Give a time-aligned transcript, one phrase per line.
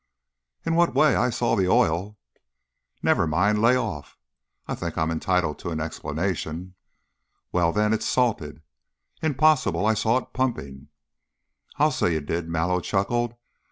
[0.65, 1.15] "In what way?
[1.15, 2.17] I saw the oil"
[3.03, 3.61] "Never mind.
[3.61, 4.17] Lay off!"
[4.67, 6.73] "I think I'm entitled to an explanation."
[7.51, 8.63] "Well, then, it's salted!"
[9.21, 9.85] "Impossible!
[9.85, 10.87] I saw it pumping."
[11.75, 13.35] "I'll say you did." Mallow chuckled.